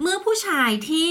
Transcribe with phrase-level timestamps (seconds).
[0.00, 1.10] เมื่อผู้ชายที่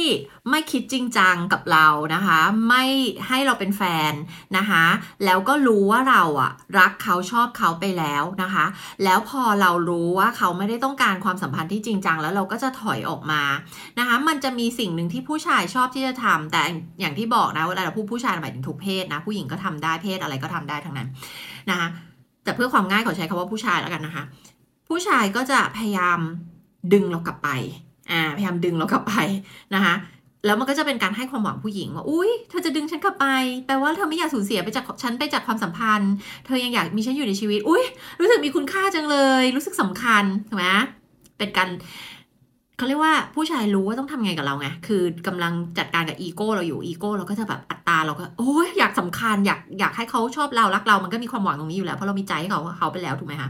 [0.50, 2.40] ไม่คิดจริงจังกับเรานะคะ
[2.70, 2.84] ไม่
[3.28, 4.14] ให้เราเป็นแฟน
[4.58, 4.86] นะคะ
[5.26, 8.66] แล้วก็รู้ว่าเราอะรักเขาชอบเขาไปแล้วนะคะ
[9.04, 13.44] แล้วพอเรารู้ว่าเขาไม่ได้ต้องการความสัมพันธ์ที่จริงจังแล้วเราก็จะถอยออกมา
[14.00, 16.62] นะคะ มันจะมีสิ่งหนึ่งที่ผู้ชายชอบที่จะทำแต่
[17.00, 21.08] อย่างที่บอกนะเวลาเราพูดผู้ชายหมายถึงทุกเพศนะผู้หญิงก็ทำได้เพศอะไรก็ทำได้ทั้งนั้น
[21.70, 21.88] นะคะ
[22.44, 24.24] แต่เพื่อความง่ายขอใช้คำว่าผู้ชายแล้วกันนะคะ
[24.90, 26.20] ผู้ชายก็จะพยายาม
[26.94, 27.50] ดึงเรากลับไป
[28.12, 29.14] อ่าพยายามดึงเรากลับไป
[29.76, 29.96] นะคะ
[30.46, 33.26] แล้วมันก็จะเป็นการให้ความหวังผู้หญิงว่าอุ้ยเธอจะดึงฉันกลับไป
[33.66, 36.14] แปลว่าเธอไม่อยากสูญเสียไปจากฉันไปจากความสัมพันธ์
[36.46, 37.84] เธอยังอยากมีฉันอยู่ในชีวิต อุ้ย
[38.20, 40.68] รู้สึกมีคุณค่าจังเลย รู้สึกสำคัญถูกไหม
[41.38, 41.70] เป็นการ
[42.78, 53.50] เขาเรียกว่าผู้ชายรู้ว่าต้องทำไงกับเราไงคือกำลังจัดการกับอีโก้เราอยู่อีโก้เราก็จะแบบอัตราเราก็โอ้ยอยากสำคัญอยากอยากให้เขาชอบเรารักเรา มันก็มีความหวังตรงนี้อยู่แล้วเพราะเรามีใจให้เขาเขาไปแล้วถูกไหมคะ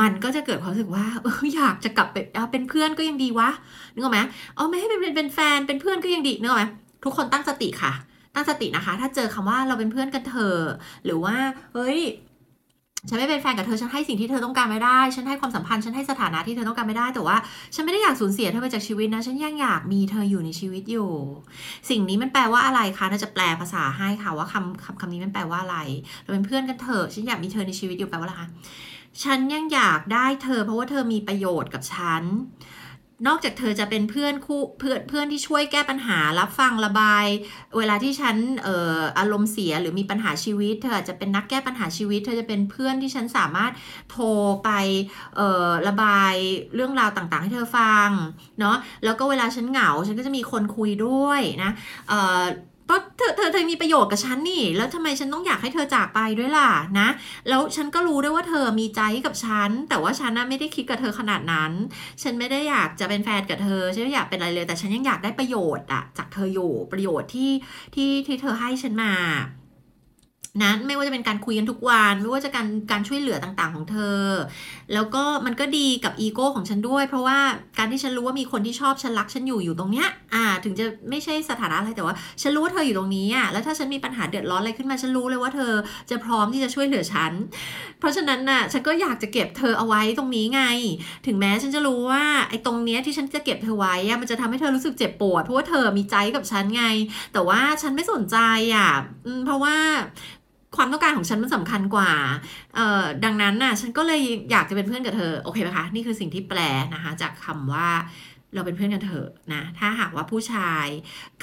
[0.00, 3.50] มันก็จะเกิดความรู้สึกว่าเอออยากจะกลับไปเอาเป็นเพื่อนก็ยังดีวะ
[3.92, 4.20] นึกออกไหม
[4.56, 6.64] เอาไม่ให้เป็นเป็นแฟนเป็นเพื่อนก็ยังดีนึกออกไหม
[7.04, 7.92] ทุกคนตั้งสติค่ะ
[8.34, 10.60] ตั้งสตินะคะ ถ้าเจอคำว่าเราเป็นเพื่อนกันเถอะ
[11.04, 11.36] หรือว่า
[11.74, 12.00] เฮ้ย
[13.08, 17.36] ฉันไม่เป็นแฟนกับเธอ ฉันให้สิ่งที่เธอต้องการไม่ได้ ฉันให้ความสัมพันธ์ ฉันให้สถานะที่เธอต้องการไม่ได้ แต่ว่า
[17.74, 21.10] ฉันไม่ได้อยากสูญเสียเธอไปจากชีวิตนะ ฉันยังอยากมีเธออยู่ในชีวิตอยู่
[21.90, 25.78] สิ่งนี้มันแปลว่าอะไรคะน่าจะแปลภาษาให้ค่ะว่าคำคำคำนี้มันแปลว่าอะไร
[26.22, 28.48] เราเป็นเพื่อนกันเถอะ ฉันอยากมีเธอในชีวิตอยู่แปลว่าอะไรคะ
[29.22, 32.22] ฉันยังอยากได้เธอ เพราะว่าเธอมีประโยชน์กับฉัน
[33.26, 37.26] นอกจากเธอจะเป็นเพื่อนคู่เพื่อนเพื่อนที่ช่วยแก้ปัญหารับฟังระบาย
[37.78, 43.72] เวลาที่ฉันเอ่ออารมณ์เสียหรือมีปัญหาชีวิต เธออาจจะเป็นนักแก้ปัญหาชีวิต เธอจะเป็นเพื่อนที่ฉันสามารถ
[44.10, 44.24] โทร
[44.64, 44.70] ไป
[45.36, 46.34] เอ่อระบาย
[46.74, 48.10] เรื่องราวต่างๆ ให้เธอฟัง
[48.60, 51.70] เนาะแล้วก็เวลาฉันเหงาฉันก็จะมีคนคุยด้วยนะ
[52.08, 52.42] เอ่อ
[52.90, 57.08] ก็เธอเธอเธอมีประโยชน์กับฉันนี่ แล้วทำไมฉันต้องอยากให้เธอจากไปด้วยล่ะนะ
[57.48, 61.72] แล้วฉันก็รู้ด้วยว่าเธอมีใจกับฉัน แต่ว่าฉันน่ะไม่ได้คิดกับเธอขนาดนั้น
[62.22, 67.50] ฉันไม่ได้อยากจะเป็นแฟนกับเธอ ฉันไม่อยากเป็นอะไรเลย แต่ฉันยังอยากได้ประโยชน์อะจากเธออยู่ประโยชน์ที่
[67.94, 69.12] ที่ที่เธอให้ฉันมา
[70.62, 74.22] นะไม่ว่าจะเป็นการคุยกันทุกวันไม่ว่าจะการการช่วยเหลือต่างๆของเธอ
[74.94, 77.38] แล้วก็มันก็ดีกับอีโก้ของฉันด้วย เพราะว่า
[77.78, 85.72] การที่ฉันรู้ว่ามีคนที่ชอบฉันรักฉันอยู่อยู่ตรงเนี้ยอ่า ถึงจะไม่ใช่สถานะอะไรแต่ว่าฉันรู้ว่าเธออยู่ตรงนี้อะแล้วถ้าฉันมีปัญหาเดือดร้อนอะไรขึ้นมาฉันรู้เลยว่าเธอ
[86.10, 87.32] จะพร้อมที่จะช่วยเหลือฉัน
[87.98, 90.62] เพราะฉะนั้นน่ะฉันก็อยากจะเก็บเธอเอาไว้ตรงนี้ไง
[91.26, 96.84] ถึงแม้ฉันจะรู้ว่าไอ้ตรงเนี้ยที่ฉันจะเก็บเธอไว้อะมันจะทำให้เธอรู้สึกเจ็บปวดเพราะว่าเธอมีใจกับฉันไง
[97.32, 98.38] แต่ว่าฉันไม่สนใจ
[98.74, 98.90] อะ
[99.26, 99.76] อืมเพราะว่า
[100.76, 102.10] ความต้องการของฉันมันสำคัญกว่า
[102.74, 106.60] เอ่อ ดังนั้นน่ะ ฉันก็เลยอยากจะเป็นเพื่อนกับเธอ โอเคไหมคะ นี่คือสิ่งที่แปล
[106.94, 107.88] นะคะ จากคำว่า
[108.54, 110.86] เราเป็นเพื่อนกันเถอะนะ ถ้าหากว่าผู้ชาย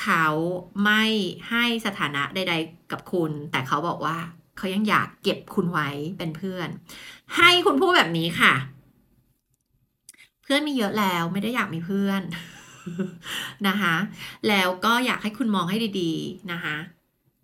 [0.02, 0.25] เขา
[0.84, 1.03] ไม่
[1.50, 4.18] ให้สถานะใด ๆ กับคุณ แต่เขาบอกว่า
[4.58, 6.70] เขายังอยากเก็บคุณไว้เป็นเพื่อน
[7.38, 8.53] ให้คุณพูดแบบนี้ค่ะ
[10.44, 12.22] เพื่อนมีเยอะแล้วไม่ได้อยากมีเพื่อน
[13.68, 13.96] นะคะ
[14.47, 16.75] แล้วก็อยากให้คุณมองให้ดี ๆ นะคะ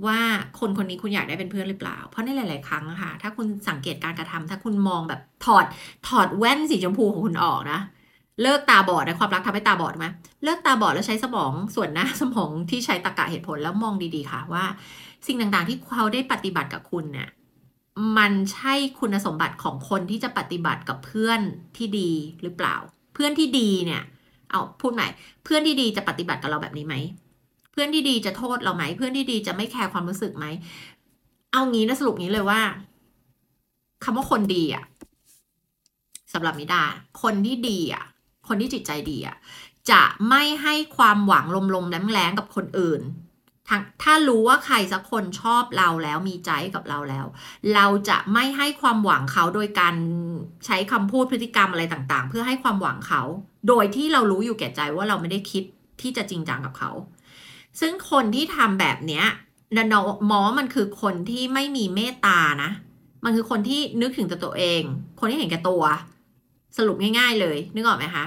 [0.05, 0.19] ว่า
[0.59, 5.65] คนคนนี้คุณอยากได้เป็นเพื่อนหรือเปล่า เพราะในหลาย ๆ ครั้งอะค่ะ ถ้าคุณสังเกตการกระทำถ้าคุณมองแบบถอด
[6.07, 7.79] ถอดแว่นสีชมพูของคุณออกนะ
[8.41, 10.05] เลิกตาบอดนะความรักทำให้ตาบอดไหม
[10.43, 14.65] เลิกตาบอดแล้วใช้สมองส่วนหน้าสมองที่ใช้ตรรกะเหตุผลแล้วมองดี ๆ ค่ะว่า
[15.27, 17.29] สิ่งต่าง ๆ ที่เขาได้ปฏิบัติกับคุณเนี่ย
[18.17, 21.39] มันใช่คุณสมบัติของคนที่จะปฏิบัติกับเพื่อน
[21.77, 22.75] ที่ดีหรือเปล่า
[23.13, 24.01] เพื่อนที่ดีเนี่ย
[24.49, 25.07] เอาพูดใหม่
[25.43, 26.95] เพื่อนที่ดีจะปฏิบัติกับเราแบบนี้ไหม
[27.79, 30.45] พื่อนที่ดีจะโทษเราไหม เพื่อนที่ดีจะไม่แคร์ความรู้สึกไหม
[31.51, 32.61] เอางี้นะสรุปนี้เลยว่า
[34.03, 34.83] คำว่าคนดีอะ
[36.33, 36.83] สำหรับมิดา
[37.21, 38.03] คนที่ดีอะ
[38.47, 39.37] คนที่จิตใจดีอะ
[39.91, 41.45] จะไม่ให้ความหวัง
[41.75, 43.01] ลมๆแรงๆกับคนอื่น
[43.69, 47.25] ทั้งถ้ารู้ว่าใครสักคนชอบเราแล้วมีใจกับเราแล้ว
[47.75, 49.95] เราจะไม่ให้ความหวังเขาโดยการ
[50.65, 53.21] ใช้คำพูดพฤติกรรมอะไรต่างๆ เพื่อให้ความหวังเขา
[53.67, 55.63] โดยที่เรารู้อยู่แก่ใจว่าเราไม่ได้คิด
[56.01, 56.91] ที่จะจริงจังกับเขา
[57.79, 59.25] ซึ่งคนที่ทำแบบเนี้ย
[59.75, 59.95] นน
[60.29, 62.71] มอว่ามันคือคนที่ไม่มีเมตตานะ
[63.25, 64.81] มันคือคนที่นึกถึงแต่ตัวเอง
[65.19, 65.83] คนที่เห็นแก่ตัว
[66.77, 68.25] สรุปง่าย ๆเลย นึกออกไหมคะ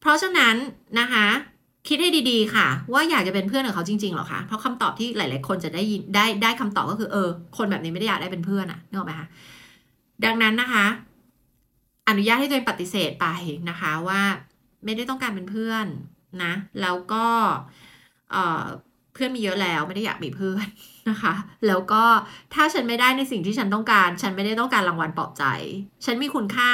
[0.00, 0.54] เพราะฉะนั้น
[1.00, 1.26] นะคะ
[1.88, 9.28] คิดให้ดีๆ ค่ะ ว่าอยากจะเป็นเพื่อนกับเขาจริงๆหรอคะ เพราะคำตอบที่หลาย ๆ คนจะได้ยินได้ได้คำตอบก็คือเออ คนแบบนี้ไม่ได้อยากได้เป็นเพื่อนอะนึกออกไหมคะ
[10.24, 10.86] ดังนั้นนะคะ
[12.08, 13.26] อนุญาตให้ตัวเองปฏิเสธไป
[13.70, 14.20] นะคะว่า
[14.84, 15.86] ไม่ได้ต้องการเป็นเพื่อน
[16.42, 17.26] นะ แล้วก็
[17.66, 20.66] เเพื่อนมีเยอะแล้วไม่ได้อยากมีเพื่อน
[21.10, 21.34] นะคะ
[21.66, 22.04] แล้วก็
[22.54, 25.44] ถ้าฉันไม่ได้ในสิ่งที่ฉันต้องการ ฉันไม่ได้ต้องการรางวัลปลอบใจ
[26.04, 26.72] ฉันมีคุณค่า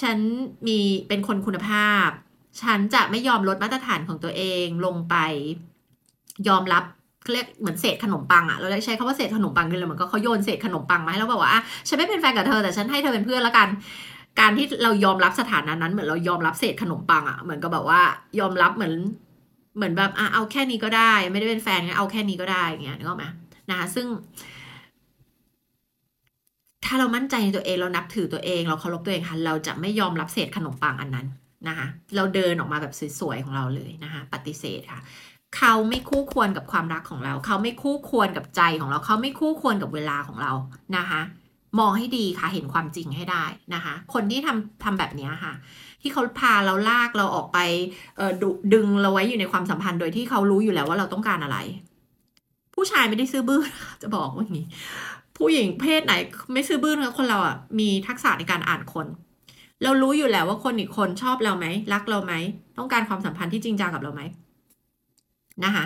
[0.00, 0.18] ฉัน
[0.66, 0.78] มี
[1.08, 2.08] เป็นคนคุณภาพ
[2.62, 5.16] ฉันจะไม่ยอมลดมาตรฐานของตัวเองลงไป
[6.48, 6.84] ยอมรับ
[7.32, 13.68] เรียกเหมือนเศษขนมปังอะเราใช้คำว่าเศษขนมปังกันเลยเหมือนก็เขาโยนเศษขนมปังมาให้เราบอกว่าอะฉันไม่เป็นแฟนกับเธอแต่ฉันให้เธอเป็นเพื่อนแล้วกัน
[14.40, 18.00] การที่เรายอมรับสถานะนั้นเหมือนเรายอมรับเศษขนมปังอะเหมือนกับแบบว่า
[18.40, 18.94] ยอมรับเหมือน
[19.76, 23.24] เหมือนแบบอะเอาแค่นี้ก็ได้ ไม่ได้เป็นแฟนงั้นเอาแค่นี้ก็ได้เงี้ยนึกออกไหม
[23.70, 24.06] นะคะซึ่ง
[26.84, 31.26] ถ้าเรามั่นใจในตัวเองเรานับถือตัวเองเราเคารพตัวเองค่ะเราจะไม่ยอมรับเศษขนมปังอันนั้น
[31.68, 31.86] นะคะ
[32.16, 35.00] เราเดินออกมาแบบสวยๆของเราเลยนะคะปฏิเสธค่ะ
[35.56, 40.52] เขาไม่คู่ควรกับความรักของเรา เขาไม่คู่ควรกับใจของเรา เขาไม่คู่ควรกับเวลาของเรา
[40.96, 41.20] นะคะ
[41.78, 43.44] มองให้ดีค่ะ เห็นความจริงให้ได้
[43.74, 45.52] นะคะ คนที่ทำทำแบบนี้ค่ะ
[46.00, 47.58] ที่เขาพาเราลากเราออกไป
[48.42, 48.44] ด
[48.74, 51.58] ดึงเราไว้อยู่ในความสัมพันธ์โดยที่เขารู้อยู่แล้วว่าเราต้องการอะไร
[52.74, 53.70] ผู้ชายไม่ได้ซื้อบื้อน
[54.02, 54.66] จะบอกว่าอย่างนี้
[55.36, 56.14] ผู้หญิงเพศไหน
[56.52, 59.06] ไม่ซื้อบื้อนะคนเราอะมีทักษะในการอ่านคน
[59.82, 62.34] เรารู้อยู่แล้วว่าคนอีกคนชอบเราไหมรักเราไหม
[62.78, 64.22] ต้องการความสัมพันธ์ที่จริงจังกับเราไหม
[65.64, 65.84] นะคะ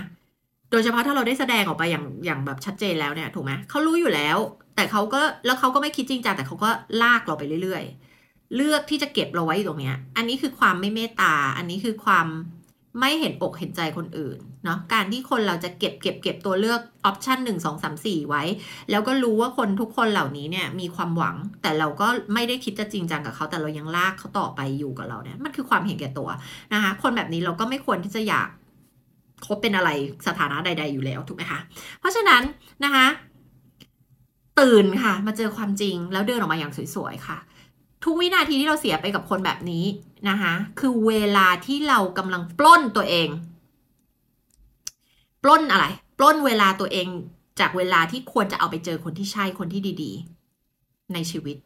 [0.71, 4.39] โดยเฉพาะถ้าเราได้แสดงออกไปอย่างอย่างแบบชัดเจนแล้วเนี่ยถูกไหมเขารู้อยู่แล้ว
[4.77, 6.71] แต่เขาก็แล้วเขาก็ไม่คิดจริงจังแต่เขาก็
[7.03, 12.27] ลากเราไปเรื่อยๆ เลือกที่จะเก็บเราไว้ตรงเนี้ย อันนี้คือความไม่เมตตา อันนี้คือความ
[13.01, 18.43] ไม่เห็นอกเห็นใจคนอื่นเนาะการที่คนเราจะเก็บเก็บเก็บตัวเลือกออปชันหนึ่งสองสามสี่ไว้
[18.91, 26.29] แล้วก็รู้ว่าคนทุกคนเหล่านี้เนี่ยมีความหวัง แต่เราก็ไม่ได้คิดจะจริงจังกับเขาแต่เรายังลากเขาต่อไปอยู่กับเราเนี่ยมันคือความเห็นแก่ตัว
[26.73, 28.49] นะคะคนแบบนี้เราก็ไม่ควรที่จะอยาก
[29.47, 29.91] คบเป็นอะไร
[30.27, 31.61] สถานะใด ๆ อยู่แล้วถูกไหมคะ
[32.01, 32.43] เพราะฉะนั้น
[32.85, 33.07] นะคะ
[34.61, 37.39] ตื่นค่ะ มาเจอความจริงแล้วเดินออกมาอย่างสวยๆค่ะ
[38.05, 39.85] ทุกวินาทีที่เราเสียไปกับคนแบบนี้
[40.29, 43.29] นะคะ คือเวลาที่เรากำลังปล้นตัวเอง
[45.43, 45.87] ปล้นอะไร
[46.19, 47.07] ปล้นเวลาตัวเอง
[47.61, 50.13] จากเวลาที่ควรจะเอาไปเจอคนที่ใช่คนที่ดี
[50.63, 51.57] ๆ ในชีวิต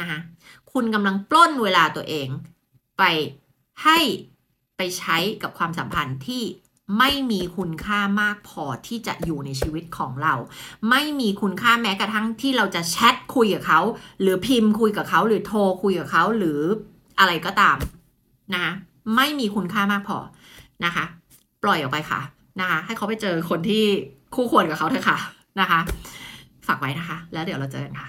[0.00, 0.18] นะคะ
[0.72, 2.28] คุณกำลังปล้นเวลาตัวเอง
[2.98, 3.02] ไป
[3.84, 3.98] ให้
[4.76, 6.42] ไปใช้กับความสัมพันธ์ที่
[6.98, 10.34] ไม่มีคุณค่ามากพอที่จะอยู่ในชีวิตของเรา
[10.90, 13.80] ไม่มีคุณค่าแม้กระทั่งที่เราจะแชทคุยกับเขา
[14.20, 16.60] หรือพิมพ์คุยกับเขา หรือโทรคุยกับเขาหรือ
[17.18, 17.76] อะไรก็ตาม
[18.52, 18.72] นะคะ
[19.16, 20.18] ไม่มีคุณค่ามากพอ
[20.84, 21.04] นะคะ
[21.62, 22.20] ปล่อยออกไปค่ะ
[22.60, 23.84] นะคะให้เขาไปเจอคนที่
[24.34, 25.18] คู่ควรกับเขาเถอะค่ะ
[25.60, 25.80] นะคะ
[26.66, 28.08] ฝากไว้นะคะ แล้วเดี๋ยวเราเจอกันค่ะ